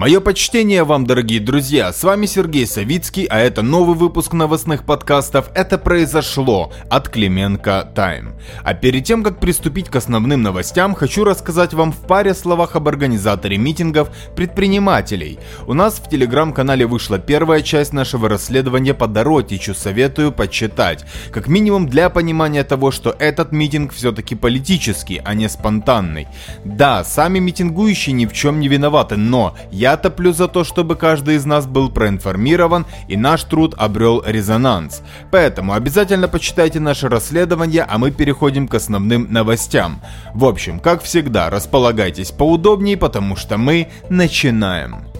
Мое 0.00 0.20
почтение 0.20 0.84
вам, 0.84 1.04
дорогие 1.04 1.40
друзья, 1.40 1.92
с 1.92 2.02
вами 2.02 2.24
Сергей 2.24 2.66
Савицкий, 2.66 3.26
а 3.26 3.38
это 3.38 3.60
новый 3.60 3.94
выпуск 3.94 4.32
новостных 4.32 4.86
подкастов 4.86 5.50
«Это 5.54 5.76
произошло» 5.76 6.72
от 6.88 7.10
Клименко 7.10 7.86
Тайм. 7.94 8.32
А 8.64 8.72
перед 8.72 9.04
тем, 9.04 9.22
как 9.22 9.40
приступить 9.40 9.90
к 9.90 9.96
основным 9.96 10.42
новостям, 10.42 10.94
хочу 10.94 11.22
рассказать 11.22 11.74
вам 11.74 11.92
в 11.92 11.98
паре 12.06 12.32
словах 12.32 12.76
об 12.76 12.88
организаторе 12.88 13.58
митингов 13.58 14.08
предпринимателей. 14.34 15.38
У 15.66 15.74
нас 15.74 16.00
в 16.00 16.08
телеграм-канале 16.08 16.86
вышла 16.86 17.18
первая 17.18 17.60
часть 17.60 17.92
нашего 17.92 18.30
расследования 18.30 18.94
по 18.94 19.06
Доротичу, 19.06 19.74
советую 19.74 20.32
почитать. 20.32 21.04
Как 21.30 21.46
минимум 21.46 21.86
для 21.86 22.08
понимания 22.08 22.64
того, 22.64 22.90
что 22.90 23.14
этот 23.18 23.52
митинг 23.52 23.92
все-таки 23.92 24.34
политический, 24.34 25.20
а 25.22 25.34
не 25.34 25.46
спонтанный. 25.50 26.26
Да, 26.64 27.04
сами 27.04 27.38
митингующие 27.38 28.14
ни 28.14 28.24
в 28.24 28.32
чем 28.32 28.60
не 28.60 28.68
виноваты, 28.68 29.18
но 29.18 29.54
я 29.70 29.89
топлю 29.96 30.32
за 30.32 30.48
то, 30.48 30.64
чтобы 30.64 30.96
каждый 30.96 31.36
из 31.36 31.44
нас 31.44 31.66
был 31.66 31.90
проинформирован 31.90 32.86
и 33.08 33.16
наш 33.16 33.44
труд 33.44 33.74
обрел 33.76 34.22
резонанс. 34.26 35.02
Поэтому 35.30 35.74
обязательно 35.74 36.28
почитайте 36.28 36.80
наше 36.80 37.08
расследование, 37.08 37.86
а 37.88 37.98
мы 37.98 38.10
переходим 38.10 38.68
к 38.68 38.74
основным 38.74 39.26
новостям. 39.30 40.00
В 40.34 40.44
общем, 40.44 40.80
как 40.80 41.02
всегда, 41.02 41.50
располагайтесь 41.50 42.30
поудобнее, 42.30 42.96
потому 42.96 43.36
что 43.36 43.56
мы 43.58 43.88
начинаем. 44.08 45.10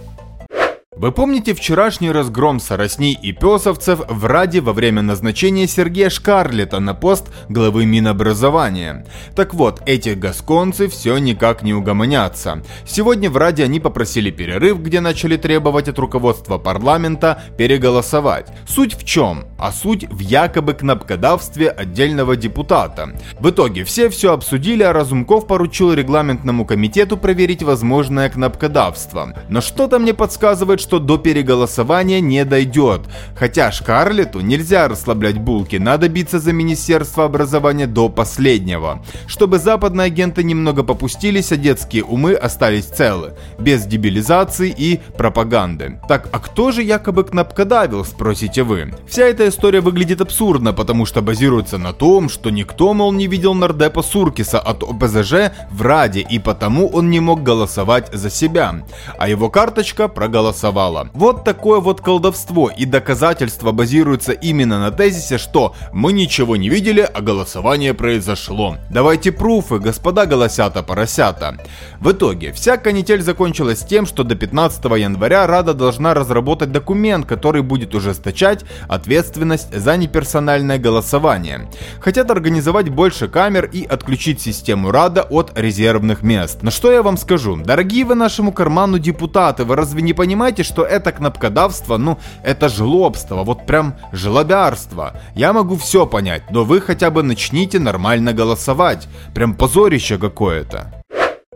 Вы 1.01 1.11
помните 1.11 1.55
вчерашний 1.55 2.11
разгром 2.11 2.59
соросней 2.59 3.17
и 3.19 3.31
песовцев 3.31 4.01
в 4.07 4.25
Раде 4.25 4.61
во 4.61 4.71
время 4.71 5.01
назначения 5.01 5.65
Сергея 5.65 6.11
Шкарлета 6.11 6.79
на 6.79 6.93
пост 6.93 7.31
главы 7.49 7.87
Минобразования? 7.87 9.07
Так 9.35 9.55
вот, 9.55 9.81
эти 9.87 10.09
гасконцы 10.09 10.87
все 10.89 11.17
никак 11.17 11.63
не 11.63 11.73
угомонятся. 11.73 12.61
Сегодня 12.85 13.31
в 13.31 13.37
Раде 13.37 13.63
они 13.63 13.79
попросили 13.79 14.29
перерыв, 14.29 14.79
где 14.79 15.01
начали 15.01 15.37
требовать 15.37 15.87
от 15.87 15.97
руководства 15.97 16.59
парламента 16.59 17.41
переголосовать. 17.57 18.49
Суть 18.67 18.93
в 18.93 19.03
чем? 19.03 19.45
А 19.57 19.71
суть 19.71 20.07
в 20.07 20.19
якобы 20.19 20.75
кнопкодавстве 20.75 21.69
отдельного 21.71 22.35
депутата. 22.35 23.15
В 23.39 23.49
итоге 23.49 23.85
все 23.85 24.07
все 24.09 24.33
обсудили, 24.33 24.83
а 24.83 24.93
Разумков 24.93 25.47
поручил 25.47 25.93
регламентному 25.93 26.63
комитету 26.63 27.17
проверить 27.17 27.63
возможное 27.63 28.29
кнопкодавство. 28.29 29.33
Но 29.49 29.61
что-то 29.61 29.97
мне 29.97 30.13
подсказывает, 30.13 30.79
что 30.91 30.99
до 30.99 31.17
переголосования 31.17 32.19
не 32.19 32.43
дойдет. 32.43 33.03
Хотя 33.33 33.71
Шкарлету 33.71 34.41
нельзя 34.41 34.89
расслаблять 34.89 35.37
булки, 35.37 35.77
надо 35.77 36.09
биться 36.09 36.37
за 36.37 36.51
Министерство 36.51 37.23
образования 37.23 37.87
до 37.87 38.09
последнего. 38.09 39.01
Чтобы 39.25 39.57
западные 39.57 40.07
агенты 40.07 40.43
немного 40.43 40.83
попустились, 40.83 41.53
а 41.53 41.55
детские 41.55 42.03
умы 42.03 42.33
остались 42.33 42.87
целы, 42.87 43.35
без 43.57 43.85
дебилизации 43.85 44.75
и 44.77 44.99
пропаганды. 45.15 46.01
Так, 46.09 46.27
а 46.33 46.39
кто 46.39 46.71
же 46.71 46.83
якобы 46.83 47.23
кнопкодавил, 47.23 48.03
спросите 48.03 48.63
вы? 48.63 48.93
Вся 49.07 49.23
эта 49.23 49.47
история 49.47 49.79
выглядит 49.79 50.19
абсурдно, 50.19 50.73
потому 50.73 51.05
что 51.05 51.21
базируется 51.21 51.77
на 51.77 51.93
том, 51.93 52.27
что 52.27 52.49
никто, 52.49 52.93
мол, 52.93 53.13
не 53.13 53.27
видел 53.27 53.53
нардепа 53.53 54.01
Суркиса 54.01 54.59
от 54.59 54.83
ОПЗЖ 54.83 55.53
в 55.71 55.81
Раде, 55.83 56.19
и 56.19 56.37
потому 56.37 56.89
он 56.89 57.09
не 57.09 57.21
мог 57.21 57.43
голосовать 57.43 58.09
за 58.11 58.29
себя. 58.29 58.83
А 59.17 59.29
его 59.29 59.49
карточка 59.49 60.09
проголосовала 60.09 60.80
голосовала. 60.81 61.09
Вот 61.13 61.43
такое 61.43 61.79
вот 61.79 62.01
колдовство 62.01 62.69
и 62.69 62.85
доказательства 62.85 63.71
базируются 63.71 64.31
именно 64.31 64.79
на 64.79 64.91
тезисе, 64.91 65.37
что 65.37 65.75
мы 65.91 66.13
ничего 66.13 66.55
не 66.55 66.69
видели, 66.69 67.01
а 67.01 67.21
голосование 67.21 67.93
произошло. 67.93 68.77
Давайте 68.89 69.31
пруфы, 69.31 69.79
господа 69.79 70.25
голосята-поросята. 70.25 71.57
В 71.99 72.11
итоге, 72.11 72.51
вся 72.51 72.77
канитель 72.77 73.21
закончилась 73.21 73.83
тем, 73.83 74.05
что 74.05 74.23
до 74.23 74.35
15 74.35 74.83
января 74.97 75.47
Рада 75.47 75.73
должна 75.73 76.13
разработать 76.13 76.71
документ, 76.71 77.25
который 77.25 77.61
будет 77.61 77.95
ужесточать 77.95 78.65
ответственность 78.87 79.73
за 79.73 79.97
неперсональное 79.97 80.77
голосование. 80.77 81.69
Хотят 81.99 82.31
организовать 82.31 82.89
больше 82.89 83.27
камер 83.27 83.69
и 83.73 83.85
отключить 83.85 84.41
систему 84.41 84.91
Рада 84.91 85.21
от 85.21 85.51
резервных 85.55 86.23
мест. 86.23 86.59
Но 86.61 86.71
что 86.71 86.91
я 86.91 87.01
вам 87.01 87.17
скажу? 87.17 87.57
Дорогие 87.57 88.05
вы 88.05 88.15
нашему 88.15 88.51
карману 88.51 88.99
депутаты, 88.99 89.63
вы 89.65 89.75
разве 89.75 90.01
не 90.01 90.13
понимаете, 90.13 90.63
что 90.71 90.85
это 90.85 91.11
кнопкодавство, 91.11 91.97
ну, 91.97 92.17
это 92.43 92.69
жлобство, 92.69 93.43
вот 93.43 93.65
прям 93.65 93.93
жлобярство. 94.13 95.19
Я 95.35 95.51
могу 95.51 95.75
все 95.75 96.05
понять, 96.05 96.43
но 96.49 96.63
вы 96.63 96.79
хотя 96.79 97.11
бы 97.11 97.23
начните 97.23 97.77
нормально 97.77 98.31
голосовать. 98.31 99.09
Прям 99.33 99.53
позорище 99.53 100.17
какое-то. 100.17 101.00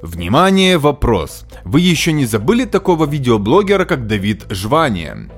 Внимание, 0.05 0.77
вопрос. 0.77 1.47
Вы 1.63 1.79
еще 1.79 2.11
не 2.11 2.27
забыли 2.27 2.66
такого 2.66 3.07
видеоблогера, 3.07 3.85
как 3.85 4.05
Давид 4.05 4.45
Жвания? 4.51 5.29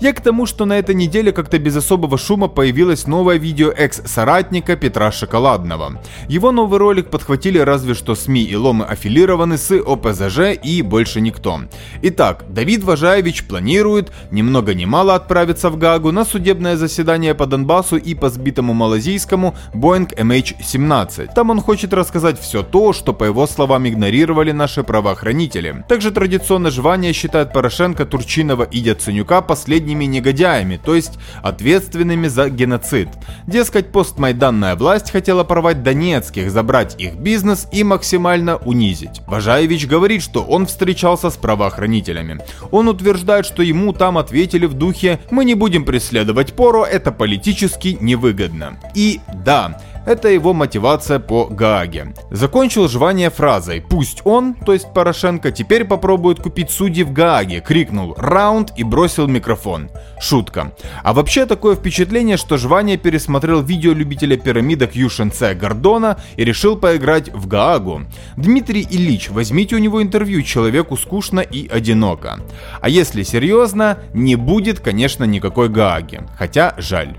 Я 0.00 0.12
к 0.12 0.20
тому, 0.20 0.46
что 0.46 0.64
на 0.66 0.78
этой 0.78 0.94
неделе 0.94 1.32
как-то 1.32 1.58
без 1.58 1.76
особого 1.76 2.18
шума 2.18 2.48
появилось 2.48 3.06
новое 3.06 3.36
видео 3.36 3.70
экс-соратника 3.70 4.76
Петра 4.76 5.10
Шоколадного. 5.10 6.02
Его 6.28 6.52
новый 6.52 6.78
ролик 6.78 7.10
подхватили 7.10 7.58
разве 7.58 7.94
что 7.94 8.14
СМИ 8.14 8.42
и 8.42 8.56
ломы 8.56 8.84
аффилированы 8.84 9.56
с 9.56 9.70
ОПЗЖ 9.72 10.58
и 10.62 10.82
больше 10.82 11.20
никто. 11.20 11.60
Итак, 12.02 12.44
Давид 12.50 12.84
Важаевич 12.84 13.44
планирует 13.44 14.12
ни 14.30 14.42
много 14.42 14.74
ни 14.74 14.84
мало 14.84 15.14
отправиться 15.14 15.70
в 15.70 15.78
Гагу 15.78 16.12
на 16.12 16.24
судебное 16.24 16.76
заседание 16.76 17.34
по 17.34 17.46
Донбассу 17.46 17.96
и 17.96 18.14
по 18.14 18.28
сбитому 18.28 18.74
малазийскому 18.74 19.54
Boeing 19.72 20.14
MH17. 20.14 21.34
Там 21.34 21.50
он 21.50 21.60
хочет 21.60 21.94
рассказать 21.94 22.40
все 22.40 22.62
то, 22.62 22.92
что 22.92 23.14
по 23.14 23.24
его 23.24 23.46
словам 23.46 23.84
игнорировали 24.16 24.52
наши 24.52 24.82
правоохранители. 24.82 25.84
Также 25.88 26.10
традиционно 26.10 26.70
жвание 26.70 27.12
считает 27.12 27.52
Порошенко, 27.52 28.06
Турчинова 28.06 28.64
и 28.64 28.78
Яценюка 28.78 29.42
последним 29.42 29.66
последними 29.66 30.04
негодяями, 30.04 30.80
то 30.82 30.94
есть 30.94 31.18
ответственными 31.42 32.28
за 32.28 32.48
геноцид. 32.48 33.08
Дескать, 33.46 33.92
постмайданная 33.92 34.74
власть 34.74 35.10
хотела 35.10 35.44
порвать 35.44 35.82
донецких, 35.82 36.50
забрать 36.50 36.94
их 36.98 37.16
бизнес 37.16 37.68
и 37.72 37.84
максимально 37.84 38.56
унизить. 38.56 39.20
Важаевич 39.26 39.86
говорит, 39.86 40.22
что 40.22 40.42
он 40.42 40.66
встречался 40.66 41.30
с 41.30 41.36
правоохранителями. 41.36 42.38
Он 42.70 42.88
утверждает, 42.88 43.44
что 43.44 43.62
ему 43.62 43.92
там 43.92 44.16
ответили 44.16 44.66
в 44.66 44.74
духе 44.74 45.18
«Мы 45.30 45.44
не 45.44 45.54
будем 45.54 45.84
преследовать 45.84 46.54
Поро, 46.54 46.84
это 46.84 47.12
политически 47.12 47.98
невыгодно». 48.00 48.78
И 48.94 49.20
да, 49.44 49.80
это 50.06 50.28
его 50.28 50.54
мотивация 50.54 51.18
по 51.18 51.46
Гааге. 51.46 52.14
Закончил 52.30 52.88
жвание 52.88 53.30
фразой 53.30 53.82
«Пусть 53.82 54.22
он, 54.24 54.54
то 54.54 54.72
есть 54.72 54.92
Порошенко, 54.94 55.50
теперь 55.50 55.84
попробует 55.84 56.40
купить 56.40 56.70
судьи 56.70 57.02
в 57.02 57.12
Гааге», 57.12 57.60
крикнул 57.60 58.14
«Раунд» 58.16 58.72
и 58.76 58.84
бросил 58.84 59.26
микрофон. 59.26 59.90
Шутка. 60.20 60.72
А 61.02 61.12
вообще 61.12 61.44
такое 61.46 61.76
впечатление, 61.76 62.36
что 62.36 62.56
жвание 62.56 62.96
пересмотрел 62.96 63.62
видео 63.62 63.92
любителя 63.92 64.36
пирамидок 64.36 64.94
Юшенце 64.94 65.54
Гордона 65.54 66.18
и 66.36 66.44
решил 66.44 66.76
поиграть 66.76 67.28
в 67.32 67.46
Гаагу. 67.46 68.02
Дмитрий 68.36 68.86
Ильич, 68.88 69.28
возьмите 69.30 69.76
у 69.76 69.78
него 69.78 70.02
интервью, 70.02 70.42
человеку 70.42 70.96
скучно 70.96 71.40
и 71.40 71.68
одиноко. 71.68 72.38
А 72.80 72.88
если 72.88 73.22
серьезно, 73.24 73.98
не 74.14 74.36
будет, 74.36 74.80
конечно, 74.80 75.24
никакой 75.24 75.68
Гааги. 75.68 76.20
Хотя 76.38 76.74
жаль. 76.78 77.16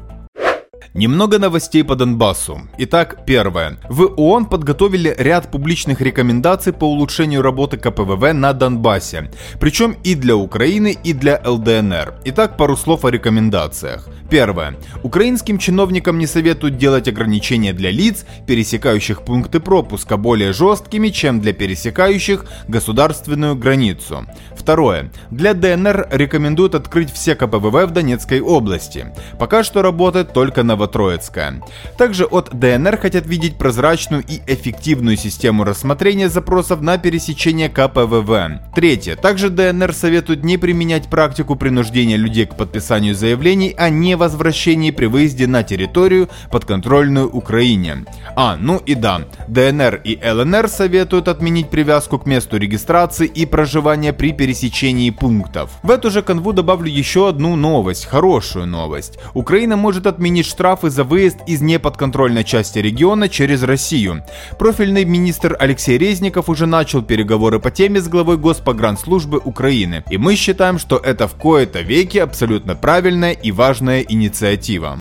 Немного 0.98 1.38
новостей 1.38 1.84
по 1.84 1.96
Донбассу. 1.96 2.62
Итак, 2.80 3.20
первое. 3.28 3.78
В 3.88 4.14
ООН 4.18 4.46
подготовили 4.46 5.14
ряд 5.16 5.52
публичных 5.52 6.02
рекомендаций 6.02 6.74
по 6.74 6.86
улучшению 6.86 7.44
работы 7.44 7.78
КПВВ 7.78 8.34
на 8.34 8.52
Донбассе. 8.54 9.30
Причем 9.60 9.96
и 10.04 10.16
для 10.16 10.36
Украины, 10.36 10.98
и 11.04 11.14
для 11.14 11.40
ЛДНР. 11.46 12.16
Итак, 12.26 12.58
пару 12.58 12.76
слов 12.76 13.06
о 13.06 13.12
рекомендациях. 13.12 14.10
Первое. 14.30 14.76
Украинским 15.04 15.60
чиновникам 15.60 16.18
не 16.18 16.28
советуют 16.28 16.78
делать 16.78 17.08
ограничения 17.08 17.74
для 17.74 17.92
лиц, 17.92 18.26
пересекающих 18.46 19.22
пункты 19.22 19.60
пропуска, 19.60 20.18
более 20.18 20.52
жесткими, 20.52 21.10
чем 21.10 21.40
для 21.40 21.54
пересекающих 21.54 22.46
государственную 22.68 23.56
границу. 23.56 24.26
Второе. 24.56 25.12
Для 25.32 25.54
ДНР 25.54 26.08
рекомендуют 26.12 26.76
открыть 26.76 27.14
все 27.14 27.36
КПВВ 27.36 27.86
в 27.86 27.92
Донецкой 27.92 28.42
области. 28.42 29.14
Пока 29.40 29.64
что 29.64 29.82
работает 29.82 30.34
только 30.34 30.64
Новотроицкая. 30.88 31.62
Также 31.98 32.26
от 32.26 32.58
ДНР 32.58 32.98
хотят 32.98 33.26
видеть 33.28 33.58
прозрачную 33.58 34.24
и 34.28 34.42
эффективную 34.48 35.18
систему 35.18 35.64
рассмотрения 35.64 36.30
запросов 36.30 36.82
на 36.82 36.98
пересечение 36.98 37.70
КПВВ. 37.70 38.62
Третье. 38.74 39.16
Также 39.16 39.50
ДНР 39.50 39.94
советуют 39.94 40.44
не 40.44 40.58
применять 40.58 41.10
практику 41.10 41.56
принуждения 41.56 42.16
людей 42.16 42.46
к 42.46 42.56
подписанию 42.56 43.16
заявлений 43.16 43.74
о 43.78 43.90
не 43.90 44.16
возвращении 44.16 44.92
при 44.92 45.08
выезде 45.08 45.48
на 45.48 45.64
территорию, 45.64 46.30
подконтрольную 46.52 47.30
Украине. 47.30 48.06
А, 48.36 48.56
ну 48.56 48.78
и 48.78 48.96
да, 48.96 49.22
ДНР 49.48 50.02
и 50.04 50.20
ЛНР 50.24 50.70
советуют 50.70 51.28
отменить 51.28 51.70
привязку 51.70 52.20
к 52.20 52.26
месту 52.26 52.58
регистрации 52.58 53.28
и 53.28 53.46
проживания 53.46 54.14
при 54.14 54.32
пересечении 54.32 55.10
пунктов. 55.10 55.72
В 55.84 55.92
эту 55.92 56.12
же 56.12 56.22
канву 56.22 56.54
добавлю 56.54 56.90
еще 56.90 57.28
одну 57.28 57.56
новость, 57.56 58.06
хорошую 58.06 58.68
новость. 58.68 59.18
Украина 59.34 59.76
может 59.76 60.08
отменить 60.08 60.46
штрафы 60.46 60.77
штрафы 60.78 60.90
за 60.92 61.04
выезд 61.04 61.38
из 61.48 61.62
неподконтрольной 61.62 62.44
части 62.44 62.78
региона 62.80 63.30
через 63.30 63.64
Россию. 63.64 64.24
Профильный 64.60 65.06
министр 65.06 65.56
Алексей 65.60 65.98
Резников 65.98 66.50
уже 66.50 66.68
начал 66.68 67.02
переговоры 67.02 67.60
по 67.60 67.72
теме 67.72 68.00
с 68.00 68.08
главой 68.08 68.38
Госпогранслужбы 68.38 69.42
Украины. 69.44 70.04
И 70.12 70.18
мы 70.18 70.36
считаем, 70.36 70.78
что 70.78 70.98
это 70.98 71.28
в 71.28 71.34
кои-то 71.34 71.82
веки 71.82 72.20
абсолютно 72.20 72.76
правильная 72.76 73.32
и 73.32 73.52
важная 73.52 74.02
инициатива. 74.02 75.00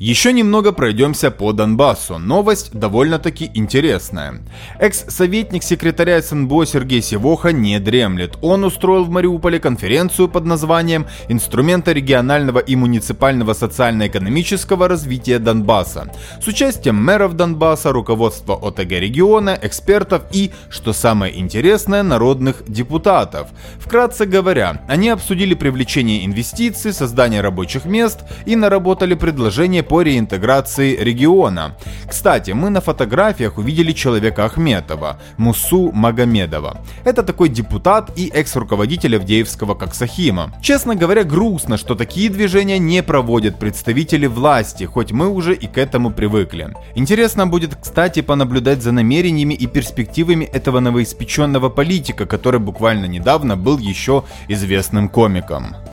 Еще 0.00 0.32
немного 0.32 0.72
пройдемся 0.72 1.30
по 1.30 1.52
Донбассу. 1.52 2.16
Новость 2.16 2.70
довольно-таки 2.72 3.50
интересная. 3.52 4.40
Экс-советник 4.78 5.62
секретаря 5.62 6.22
СНБО 6.22 6.64
Сергей 6.64 7.02
Севоха 7.02 7.52
не 7.52 7.78
дремлет. 7.78 8.38
Он 8.40 8.64
устроил 8.64 9.04
в 9.04 9.10
Мариуполе 9.10 9.60
конференцию 9.60 10.28
под 10.28 10.46
названием 10.46 11.06
«Инструменты 11.28 11.92
регионального 11.92 12.60
и 12.60 12.76
муниципального 12.76 13.52
социально-экономического 13.52 14.88
развития 14.88 15.38
Донбасса» 15.38 16.10
с 16.40 16.46
участием 16.46 16.96
мэров 16.96 17.34
Донбасса, 17.34 17.92
руководства 17.92 18.54
ОТГ 18.54 18.92
региона, 18.92 19.58
экспертов 19.60 20.22
и, 20.32 20.50
что 20.70 20.94
самое 20.94 21.38
интересное, 21.38 22.02
народных 22.02 22.64
депутатов. 22.66 23.48
Вкратце 23.78 24.24
говоря, 24.24 24.82
они 24.88 25.10
обсудили 25.10 25.52
привлечение 25.52 26.24
инвестиций, 26.24 26.94
создание 26.94 27.42
рабочих 27.42 27.84
мест 27.84 28.20
и 28.46 28.56
наработали 28.56 29.12
предложение 29.12 29.82
по 29.90 30.02
реинтеграции 30.02 30.94
региона. 30.94 31.74
Кстати, 32.08 32.52
мы 32.52 32.70
на 32.70 32.80
фотографиях 32.80 33.58
увидели 33.58 33.90
человека 33.90 34.44
Ахметова, 34.44 35.18
Мусу 35.36 35.90
Магомедова. 35.90 36.80
Это 37.02 37.24
такой 37.24 37.48
депутат 37.48 38.16
и 38.16 38.28
экс-руководитель 38.28 39.16
Авдеевского 39.16 39.74
Коксахима. 39.74 40.54
Честно 40.62 40.94
говоря, 40.94 41.24
грустно, 41.24 41.76
что 41.76 41.96
такие 41.96 42.30
движения 42.30 42.78
не 42.78 43.02
проводят 43.02 43.58
представители 43.58 44.28
власти, 44.28 44.84
хоть 44.84 45.10
мы 45.10 45.28
уже 45.28 45.54
и 45.54 45.66
к 45.66 45.76
этому 45.76 46.12
привыкли. 46.12 46.68
Интересно 46.94 47.48
будет, 47.48 47.74
кстати, 47.74 48.22
понаблюдать 48.22 48.82
за 48.84 48.92
намерениями 48.92 49.54
и 49.54 49.66
перспективами 49.66 50.44
этого 50.44 50.78
новоиспеченного 50.78 51.68
политика, 51.68 52.26
который 52.26 52.60
буквально 52.60 53.06
недавно 53.06 53.56
был 53.56 53.78
еще 53.78 54.22
известным 54.46 55.08
комиком. 55.08 55.89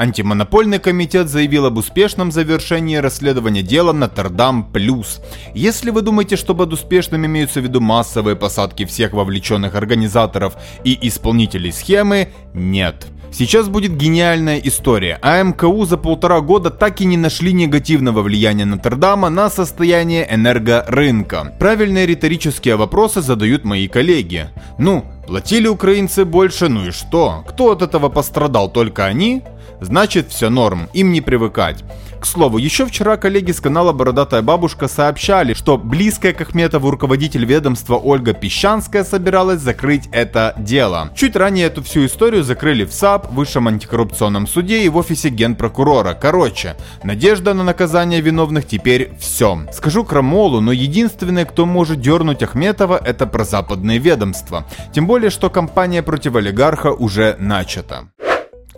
Антимонопольный 0.00 0.78
комитет 0.78 1.28
заявил 1.28 1.66
об 1.66 1.76
успешном 1.76 2.32
завершении 2.32 2.96
расследования 2.96 3.60
дела 3.60 3.92
Нотр-Дам 3.92 4.72
Плюс. 4.72 5.20
Если 5.52 5.90
вы 5.90 6.00
думаете, 6.00 6.36
что 6.36 6.54
под 6.54 6.72
успешным 6.72 7.26
имеются 7.26 7.60
в 7.60 7.64
виду 7.64 7.82
массовые 7.82 8.34
посадки 8.34 8.86
всех 8.86 9.12
вовлеченных 9.12 9.74
организаторов 9.74 10.54
и 10.84 10.98
исполнителей 11.06 11.70
схемы, 11.70 12.30
нет. 12.54 13.08
Сейчас 13.30 13.68
будет 13.68 13.94
гениальная 13.94 14.58
история. 14.58 15.18
А 15.20 15.42
МКУ 15.42 15.84
за 15.84 15.98
полтора 15.98 16.40
года 16.40 16.70
так 16.70 17.02
и 17.02 17.04
не 17.04 17.18
нашли 17.18 17.52
негативного 17.52 18.22
влияния 18.22 18.64
Нотр-Дама 18.64 19.28
на 19.28 19.50
состояние 19.50 20.26
энергорынка. 20.34 21.54
Правильные 21.58 22.06
риторические 22.06 22.76
вопросы 22.76 23.20
задают 23.20 23.64
мои 23.64 23.86
коллеги. 23.86 24.48
Ну, 24.78 25.04
платили 25.26 25.68
украинцы 25.68 26.24
больше, 26.24 26.68
ну 26.70 26.86
и 26.86 26.90
что? 26.90 27.44
Кто 27.46 27.72
от 27.72 27.82
этого 27.82 28.08
пострадал? 28.08 28.72
Только 28.72 29.04
они? 29.04 29.42
Значит, 29.80 30.30
все 30.30 30.50
норм, 30.50 30.88
им 30.92 31.12
не 31.12 31.20
привыкать. 31.20 31.84
К 32.20 32.26
слову, 32.26 32.58
еще 32.58 32.84
вчера 32.84 33.16
коллеги 33.16 33.50
с 33.50 33.60
канала 33.60 33.92
«Бородатая 33.92 34.42
бабушка» 34.42 34.88
сообщали, 34.88 35.54
что 35.54 35.78
близкая 35.78 36.34
к 36.34 36.42
Ахметову 36.42 36.90
руководитель 36.90 37.46
ведомства 37.46 37.96
Ольга 37.96 38.34
Песчанская 38.34 39.04
собиралась 39.04 39.60
закрыть 39.60 40.06
это 40.12 40.54
дело. 40.58 41.10
Чуть 41.16 41.34
ранее 41.34 41.68
эту 41.68 41.82
всю 41.82 42.04
историю 42.04 42.44
закрыли 42.44 42.84
в 42.84 42.92
САП, 42.92 43.32
Высшем 43.32 43.68
антикоррупционном 43.68 44.46
суде 44.46 44.82
и 44.82 44.90
в 44.90 44.98
офисе 44.98 45.30
генпрокурора. 45.30 46.12
Короче, 46.12 46.76
надежда 47.04 47.54
на 47.54 47.64
наказание 47.64 48.20
виновных 48.20 48.66
теперь 48.66 49.12
все. 49.18 49.60
Скажу 49.72 50.04
крамолу, 50.04 50.60
но 50.60 50.72
единственное, 50.72 51.46
кто 51.46 51.64
может 51.64 52.02
дернуть 52.02 52.42
Ахметова, 52.42 53.00
это 53.02 53.26
прозападные 53.26 53.98
ведомства. 53.98 54.66
Тем 54.92 55.06
более, 55.06 55.30
что 55.30 55.48
кампания 55.48 56.02
против 56.02 56.36
олигарха 56.36 56.92
уже 56.92 57.36
начата. 57.38 58.08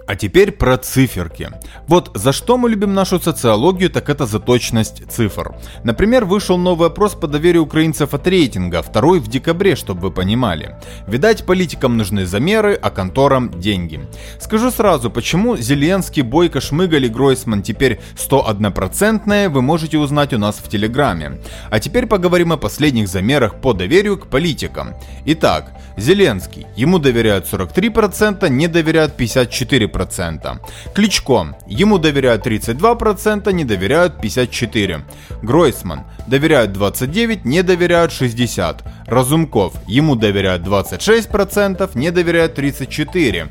А 0.07 0.17
теперь 0.17 0.53
про 0.53 0.77
циферки. 0.77 1.51
Вот 1.87 2.11
за 2.15 2.33
что 2.33 2.59
мы 2.59 2.71
любим 2.71 2.93
нашу 2.95 3.21
социологию, 3.21 3.91
так 3.91 4.09
это 4.09 4.27
за 4.27 4.41
точность 4.41 5.11
цифр. 5.11 5.55
Например, 5.85 6.25
вышел 6.25 6.59
новый 6.59 6.89
опрос 6.89 7.15
по 7.15 7.29
доверию 7.29 7.63
украинцев 7.63 8.13
от 8.15 8.27
рейтинга, 8.27 8.83
второй 8.83 9.21
в 9.21 9.29
декабре, 9.29 9.77
чтобы 9.77 10.01
вы 10.03 10.11
понимали. 10.11 10.77
Видать, 11.07 11.47
политикам 11.47 11.97
нужны 11.97 12.27
замеры, 12.27 12.75
а 12.75 12.91
конторам 12.91 13.61
деньги. 13.61 14.01
Скажу 14.41 14.71
сразу, 14.71 15.11
почему 15.11 15.57
Зеленский, 15.57 16.23
Бойко, 16.23 16.61
Шмыгаль 16.61 17.07
и 17.07 17.09
Гройсман 17.09 17.63
теперь 17.63 18.01
101% 18.17 19.49
вы 19.49 19.63
можете 19.63 19.99
узнать 19.99 20.33
у 20.33 20.39
нас 20.39 20.57
в 20.57 20.69
Телеграме. 20.69 21.41
А 21.71 21.79
теперь 21.79 22.07
поговорим 22.07 22.53
о 22.53 22.57
последних 22.57 23.09
замерах 23.09 23.61
по 23.61 23.73
доверию 23.73 24.19
к 24.19 24.27
политикам. 24.27 24.95
Итак, 25.27 25.73
Зеленский, 25.97 26.67
ему 26.77 26.99
доверяют 26.99 27.47
43%, 27.51 28.49
не 28.49 28.67
доверяют 28.67 29.19
54%. 29.19 29.92
4%. 29.93 30.59
Кличко. 30.95 31.57
Ему 31.67 31.99
доверяют 31.99 32.47
32%, 32.47 33.53
не 33.53 33.65
доверяют 33.65 34.15
54%. 34.23 35.03
Гройсман. 35.43 36.05
Доверяют 36.27 36.71
29%, 36.77 37.41
не 37.45 37.63
доверяют 37.63 38.13
60%. 38.13 38.83
Разумков. 39.07 39.75
Ему 39.87 40.17
доверяют 40.17 40.63
26%, 40.63 41.91
не 41.95 42.11
доверяют 42.11 42.59
34%. 42.59 43.49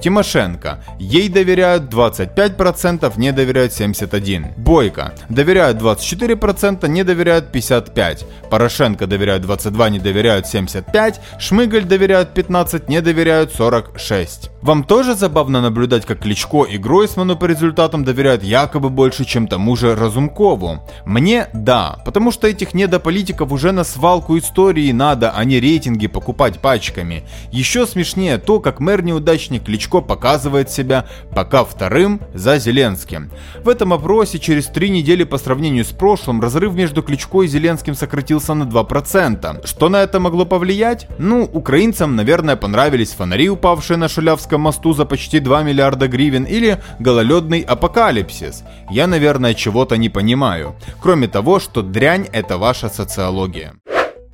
Тимошенко. 0.00 0.84
Ей 0.98 1.28
доверяют 1.28 1.84
25%, 1.84 3.12
не 3.16 3.32
доверяют 3.32 3.72
71%. 3.72 4.54
Бойко. 4.56 5.14
Доверяют 5.28 5.78
24%, 5.78 6.86
не 6.88 7.04
доверяют 7.04 7.54
55%. 7.54 8.24
Порошенко 8.50 9.06
доверяют 9.06 9.44
22%, 9.44 9.90
не 9.90 9.98
доверяют 9.98 10.46
75%. 10.46 11.16
Шмыгаль 11.38 11.84
доверяют 11.84 12.36
15%, 12.36 12.84
не 12.88 13.00
доверяют 13.00 13.58
46%. 13.58 14.50
Вам 14.62 14.84
тоже 14.84 15.14
забавно 15.14 15.60
наблюдать, 15.60 16.06
как 16.06 16.20
Кличко 16.20 16.64
и 16.64 16.78
Гройсману 16.78 17.36
по 17.36 17.44
результатам 17.44 18.04
доверяют 18.04 18.42
якобы 18.42 18.90
больше, 18.90 19.24
чем 19.24 19.46
тому 19.46 19.76
же 19.76 19.94
Разумкову? 19.94 20.82
Мне 21.04 21.48
да, 21.52 21.98
потому 22.04 22.30
что 22.30 22.46
этих 22.46 22.74
недополитиков 22.74 23.52
уже 23.52 23.72
на 23.72 23.84
свалку 23.84 24.38
истории 24.38 24.90
надо, 24.92 25.32
а 25.32 25.44
не 25.44 25.60
рейтинги 25.60 26.06
покупать 26.06 26.60
пачками. 26.60 27.24
Еще 27.52 27.86
смешнее 27.86 28.38
то, 28.38 28.60
как 28.60 28.80
мэр-неудачник 28.80 29.64
Кличко 29.64 29.83
показывает 30.00 30.70
себя 30.70 31.06
пока 31.34 31.64
вторым 31.64 32.20
за 32.34 32.58
Зеленским. 32.58 33.30
В 33.62 33.68
этом 33.68 33.92
опросе 33.92 34.38
через 34.38 34.66
три 34.66 34.90
недели 34.90 35.24
по 35.24 35.38
сравнению 35.38 35.84
с 35.84 35.92
прошлым 35.92 36.40
разрыв 36.40 36.74
между 36.74 37.02
Кличко 37.02 37.42
и 37.42 37.46
Зеленским 37.46 37.94
сократился 37.94 38.54
на 38.54 38.64
2%. 38.64 39.66
Что 39.66 39.88
на 39.88 40.02
это 40.02 40.20
могло 40.20 40.44
повлиять? 40.44 41.08
Ну, 41.18 41.44
украинцам, 41.44 42.16
наверное, 42.16 42.56
понравились 42.56 43.12
фонари, 43.12 43.48
упавшие 43.48 43.96
на 43.96 44.08
Шулявском 44.08 44.60
мосту 44.60 44.92
за 44.92 45.04
почти 45.04 45.40
2 45.40 45.62
миллиарда 45.62 46.08
гривен 46.08 46.44
или 46.44 46.78
гололедный 46.98 47.60
апокалипсис. 47.60 48.64
Я, 48.90 49.06
наверное, 49.06 49.54
чего-то 49.54 49.96
не 49.96 50.08
понимаю. 50.08 50.74
Кроме 51.00 51.28
того, 51.28 51.60
что 51.60 51.82
дрянь 51.82 52.28
это 52.32 52.58
ваша 52.58 52.88
социология. 52.88 53.74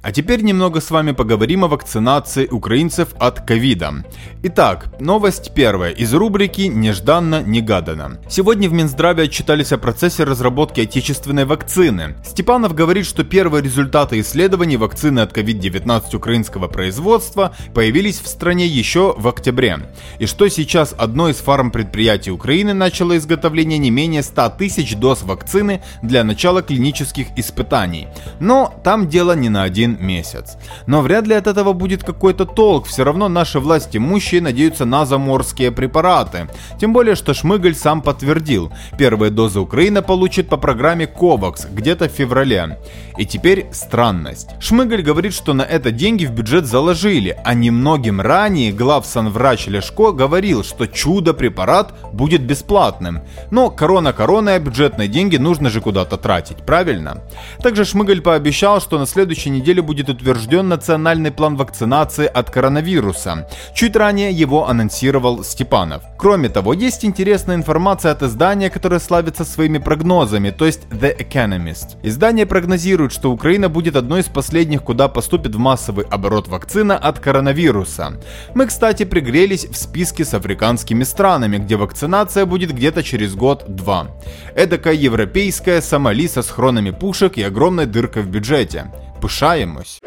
А 0.02 0.12
теперь 0.12 0.40
немного 0.40 0.80
с 0.80 0.90
вами 0.90 1.12
поговорим 1.12 1.62
о 1.64 1.68
вакцинации 1.68 2.46
украинцев 2.46 3.08
от 3.18 3.40
ковида. 3.40 4.02
Итак, 4.42 4.86
новость 4.98 5.52
первая 5.54 5.90
из 5.90 6.14
рубрики 6.14 6.62
«Нежданно-негаданно». 6.62 8.18
Сегодня 8.26 8.70
в 8.70 8.72
Минздраве 8.72 9.24
отчитались 9.24 9.72
о 9.72 9.78
процессе 9.78 10.24
разработки 10.24 10.80
отечественной 10.80 11.44
вакцины. 11.44 12.14
Степанов 12.24 12.74
говорит, 12.74 13.04
что 13.04 13.24
первые 13.24 13.62
результаты 13.62 14.20
исследований 14.20 14.78
вакцины 14.78 15.20
от 15.20 15.36
COVID-19 15.36 16.16
украинского 16.16 16.68
производства 16.68 17.54
появились 17.74 18.20
в 18.20 18.26
стране 18.26 18.66
еще 18.66 19.14
в 19.18 19.28
октябре. 19.28 19.90
И 20.18 20.24
что 20.24 20.48
сейчас 20.48 20.94
одно 20.96 21.28
из 21.28 21.36
фармпредприятий 21.36 22.32
Украины 22.32 22.72
начало 22.72 23.18
изготовление 23.18 23.76
не 23.76 23.90
менее 23.90 24.22
100 24.22 24.48
тысяч 24.58 24.96
доз 24.96 25.24
вакцины 25.24 25.82
для 26.02 26.24
начала 26.24 26.62
клинических 26.62 27.26
испытаний. 27.36 28.08
Но 28.38 28.80
там 28.82 29.06
дело 29.06 29.36
не 29.36 29.50
на 29.50 29.62
один 29.62 29.89
один 29.90 30.06
месяц. 30.06 30.56
Но 30.86 31.02
вряд 31.02 31.26
ли 31.26 31.34
от 31.34 31.46
этого 31.46 31.72
будет 31.72 32.02
какой-то 32.04 32.44
толк, 32.44 32.86
все 32.86 33.04
равно 33.04 33.28
наши 33.28 33.60
власти 33.60 33.98
имущие 33.98 34.40
надеются 34.40 34.84
на 34.84 35.04
заморские 35.06 35.70
препараты. 35.70 36.48
Тем 36.80 36.92
более, 36.92 37.14
что 37.14 37.34
Шмыгаль 37.34 37.74
сам 37.74 38.02
подтвердил, 38.02 38.72
первые 38.98 39.30
дозы 39.30 39.60
Украина 39.60 40.02
получит 40.02 40.48
по 40.48 40.56
программе 40.56 41.04
COVAX 41.04 41.72
где-то 41.72 42.08
в 42.08 42.12
феврале. 42.12 42.78
И 43.18 43.26
теперь 43.26 43.66
странность. 43.72 44.50
Шмыгаль 44.60 45.02
говорит, 45.02 45.34
что 45.34 45.52
на 45.52 45.62
это 45.62 45.90
деньги 45.90 46.26
в 46.26 46.32
бюджет 46.32 46.66
заложили, 46.66 47.36
а 47.44 47.54
немногим 47.54 48.20
ранее 48.20 48.72
главсанврач 48.72 49.66
Лешко 49.66 50.12
говорил, 50.12 50.64
что 50.64 50.86
чудо-препарат 50.86 51.94
будет 52.12 52.42
бесплатным. 52.42 53.20
Но 53.50 53.70
корона 53.70 54.12
короной, 54.12 54.56
а 54.56 54.58
бюджетные 54.58 55.08
деньги 55.08 55.36
нужно 55.36 55.70
же 55.70 55.80
куда-то 55.80 56.16
тратить, 56.16 56.58
правильно? 56.58 57.22
Также 57.62 57.84
Шмыгаль 57.84 58.20
пообещал, 58.20 58.80
что 58.80 58.98
на 58.98 59.06
следующей 59.06 59.50
неделе 59.50 59.79
неделю 59.80 59.82
будет 59.82 60.08
утвержден 60.08 60.68
национальный 60.68 61.30
план 61.30 61.56
вакцинации 61.56 62.26
от 62.26 62.50
коронавируса. 62.50 63.46
Чуть 63.74 63.96
ранее 63.96 64.30
его 64.30 64.68
анонсировал 64.68 65.44
Степанов. 65.44 66.02
Кроме 66.18 66.48
того, 66.48 66.74
есть 66.74 67.04
интересная 67.04 67.56
информация 67.56 68.12
от 68.12 68.22
издания, 68.22 68.70
которое 68.70 69.00
славится 69.00 69.44
своими 69.44 69.78
прогнозами, 69.78 70.50
то 70.50 70.66
есть 70.66 70.82
The 70.90 71.16
Economist. 71.18 71.96
Издание 72.04 72.46
прогнозирует, 72.46 73.12
что 73.12 73.30
Украина 73.32 73.68
будет 73.68 73.96
одной 73.96 74.20
из 74.20 74.26
последних, 74.26 74.82
куда 74.82 75.08
поступит 75.08 75.54
в 75.54 75.58
массовый 75.58 76.04
оборот 76.10 76.48
вакцина 76.48 76.96
от 76.96 77.18
коронавируса. 77.18 78.12
Мы, 78.54 78.66
кстати, 78.66 79.04
пригрелись 79.04 79.66
в 79.66 79.76
списке 79.76 80.24
с 80.24 80.34
африканскими 80.34 81.04
странами, 81.04 81.58
где 81.58 81.76
вакцинация 81.76 82.46
будет 82.46 82.72
где-то 82.72 83.02
через 83.02 83.34
год-два. 83.34 84.06
Эдакая 84.54 84.94
европейская 84.94 85.80
Сомали 85.80 86.28
со 86.28 86.42
схронами 86.42 86.90
пушек 86.90 87.38
и 87.38 87.42
огромной 87.42 87.86
дыркой 87.86 88.22
в 88.22 88.28
бюджете. 88.28 88.84
Пышаемось. 89.20 90.00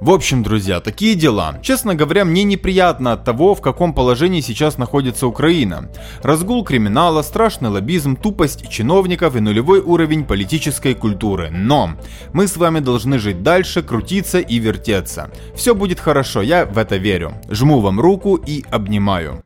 В 0.00 0.10
общем, 0.10 0.44
друзья, 0.44 0.78
такие 0.78 1.16
дела. 1.16 1.58
Честно 1.60 1.96
говоря, 1.96 2.24
мне 2.24 2.44
неприятно 2.44 3.14
от 3.14 3.24
того, 3.24 3.56
в 3.56 3.60
каком 3.60 3.92
положении 3.92 4.40
сейчас 4.40 4.78
находится 4.78 5.26
Украина. 5.26 5.90
Разгул 6.22 6.62
криминала, 6.62 7.22
страшный 7.22 7.68
лоббизм, 7.68 8.14
тупость 8.14 8.68
чиновников 8.68 9.34
и 9.34 9.40
нулевой 9.40 9.80
уровень 9.80 10.24
политической 10.24 10.94
культуры. 10.94 11.50
Но 11.50 11.94
мы 12.32 12.46
с 12.46 12.56
вами 12.56 12.78
должны 12.78 13.18
жить 13.18 13.42
дальше, 13.42 13.82
крутиться 13.82 14.38
и 14.38 14.58
вертеться. 14.60 15.32
Все 15.56 15.74
будет 15.74 15.98
хорошо, 15.98 16.42
я 16.42 16.64
в 16.64 16.78
это 16.78 16.96
верю. 16.96 17.32
Жму 17.48 17.80
вам 17.80 17.98
руку 17.98 18.36
и 18.36 18.64
обнимаю. 18.70 19.42